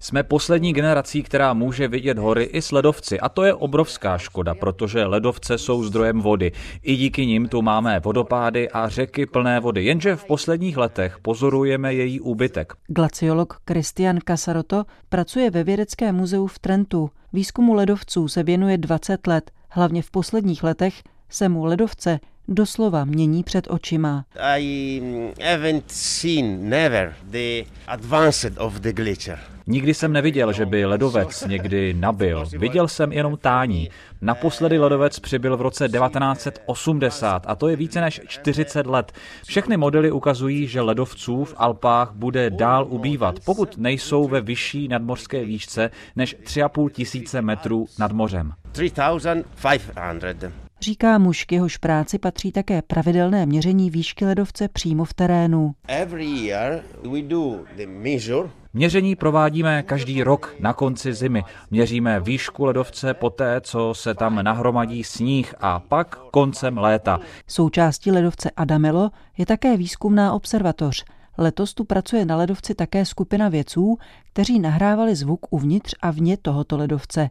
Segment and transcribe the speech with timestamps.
[0.00, 4.54] Jsme poslední generací, která může vidět hory i s ledovci a to je obrovská škoda,
[4.54, 6.52] protože ledovce jsou zdrojem vody.
[6.82, 11.94] I díky nim tu máme vodopády a řeky plné vody, jenže v posledních letech pozorujeme
[11.94, 12.72] její úbytek.
[12.86, 17.10] Glaciolog Christian Casaroto pracuje ve Vědeckém muzeu v Trentu.
[17.32, 19.50] Výzkumu ledovců se věnuje 20 let.
[19.68, 20.94] Hlavně v posledních letech
[21.28, 24.24] se mu ledovce doslova mění před očima.
[24.40, 25.00] I
[25.44, 29.38] haven't seen never the advanced of the glacier.
[29.66, 32.44] Nikdy jsem neviděl, že by ledovec někdy nabil.
[32.58, 33.88] Viděl jsem jenom tání.
[34.20, 39.12] Naposledy ledovec přibyl v roce 1980 a to je více než 40 let.
[39.46, 45.44] Všechny modely ukazují, že ledovců v Alpách bude dál ubývat, pokud nejsou ve vyšší nadmořské
[45.44, 48.52] výšce než 3,5 tisíce metrů nad mořem.
[48.72, 50.69] 3500.
[50.82, 55.74] Říká muž, k jehož práci patří také pravidelné měření výšky ledovce přímo v terénu.
[55.88, 61.44] Every year we do the measure Měření provádíme každý rok na konci zimy.
[61.70, 67.20] Měříme výšku ledovce poté, co se tam nahromadí sníh a pak koncem léta.
[67.46, 71.04] Součástí ledovce Adamelo je také výzkumná observatoř.
[71.38, 73.98] Letos tu pracuje na ledovci také skupina vědců,
[74.32, 77.30] kteří nahrávali zvuk uvnitř a vně tohoto ledovce.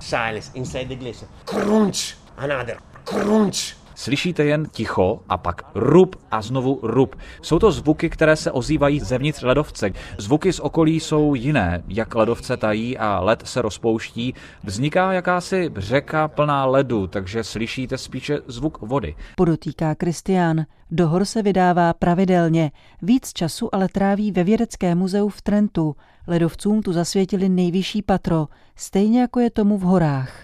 [0.00, 1.28] Silence inside the glacier.
[1.44, 3.78] Crunch, another crunch.
[3.98, 7.16] Slyšíte jen ticho a pak rub a znovu rub.
[7.42, 9.90] Jsou to zvuky, které se ozývají zevnitř ledovce.
[10.18, 14.34] Zvuky z okolí jsou jiné, jak ledovce tají a led se rozpouští.
[14.64, 19.14] Vzniká jakási řeka plná ledu, takže slyšíte spíše zvuk vody.
[19.36, 20.64] Podotýká Kristián.
[20.90, 22.70] Do hor se vydává pravidelně.
[23.02, 25.96] Víc času ale tráví ve Vědeckém muzeu v Trentu.
[26.28, 30.42] Ledovcům tu zasvětili nejvyšší patro, stejně jako je tomu v horách.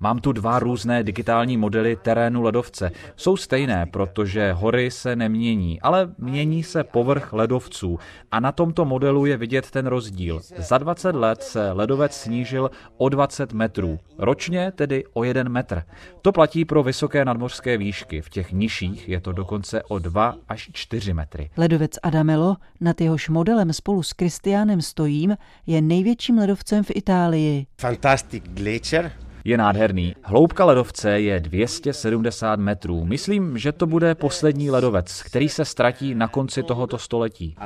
[0.00, 2.90] Mám tu dva různé digitální modely terénu ledovce.
[3.16, 7.98] Jsou stejné, protože hory se nemění, ale mění se povrch ledovců.
[8.30, 10.40] A na tomto modelu je vidět ten rozdíl.
[10.56, 13.98] Za 20 let se ledovec snížil o 20 metrů.
[14.18, 15.82] Ročně tedy o 1 metr.
[16.22, 18.20] To platí pro vysoké nadmořské výšky.
[18.20, 21.50] V těch nižších je to dokonce o 2 až 4 metry.
[21.56, 27.66] Ledovec Adamelo, nad jehož modelem spolu s Kristiánem stojím, je největším ledovcem v Itálii.
[27.80, 29.12] Fantastic glacier.
[29.44, 30.14] Je nádherný.
[30.22, 33.04] Hloubka ledovce je 270 metrů.
[33.04, 37.56] Myslím, že to bude poslední ledovec, který se ztratí na konci tohoto století.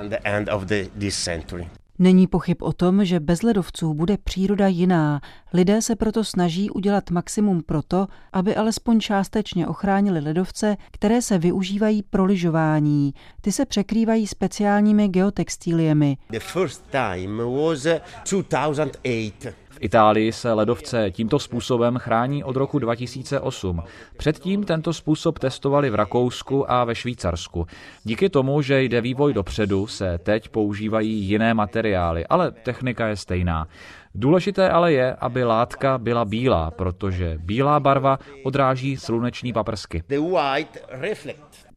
[1.99, 5.21] Není pochyb o tom, že bez ledovců bude příroda jiná.
[5.53, 12.03] Lidé se proto snaží udělat maximum proto, aby alespoň částečně ochránili ledovce, které se využívají
[12.03, 13.15] pro lyžování.
[13.41, 16.17] Ty se překrývají speciálními geotextíliemi.
[16.31, 17.93] The first time was uh,
[18.25, 19.66] 2008.
[19.77, 23.83] V Itálii se ledovce tímto způsobem chrání od roku 2008.
[24.17, 27.67] Předtím tento způsob testovali v Rakousku a ve Švýcarsku.
[28.05, 33.69] Díky tomu, že jde vývoj dopředu, se teď používají jiné materiály, ale technika je stejná.
[34.15, 40.03] Důležité ale je, aby látka byla bílá, protože bílá barva odráží sluneční paprsky.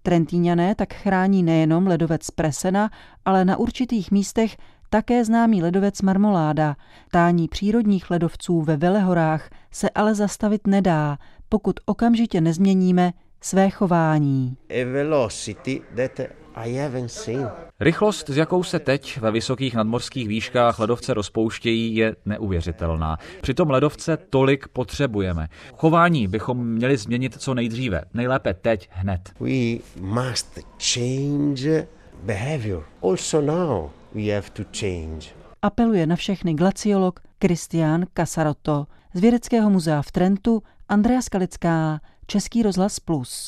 [0.03, 2.89] Trentíňané tak chrání nejenom ledovec Presena,
[3.25, 4.57] ale na určitých místech
[4.89, 6.75] také známý ledovec Marmoláda.
[7.11, 11.17] Tání přírodních ledovců ve Velehorách se ale zastavit nedá,
[11.49, 14.57] pokud okamžitě nezměníme své chování.
[14.69, 16.19] A velocity that
[16.55, 17.49] I haven't seen.
[17.79, 23.17] Rychlost, s jakou se teď ve vysokých nadmořských výškách ledovce rozpouštějí, je neuvěřitelná.
[23.41, 25.47] Přitom ledovce tolik potřebujeme.
[25.77, 29.21] Chování bychom měli změnit co nejdříve, nejlépe teď, hned.
[29.39, 30.59] We must
[30.93, 31.87] change
[32.23, 32.85] behavior.
[33.01, 35.27] Also now we have to change.
[35.61, 42.99] Apeluje na všechny glaciolog Christian Casarotto z Vědeckého muzea v Trentu Andrea Skalická, Český rozhlas
[42.99, 43.47] Plus.